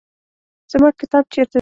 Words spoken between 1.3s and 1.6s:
چیرته دی؟